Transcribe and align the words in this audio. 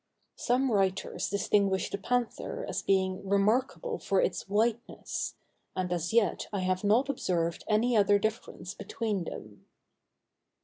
Some 0.39 0.71
writers 0.71 1.29
distinguish 1.29 1.91
the 1.91 1.99
panther 1.99 2.65
as 2.67 2.81
being 2.81 3.23
remarkable 3.29 3.99
for 3.99 4.19
its 4.19 4.49
whiteness: 4.49 5.35
and 5.75 5.93
as 5.93 6.11
yet 6.11 6.47
I 6.51 6.61
have 6.61 6.83
not 6.83 7.07
observed 7.07 7.63
any 7.67 7.95
other 7.95 8.17
difference 8.17 8.73
between 8.73 9.25
them. 9.25 9.67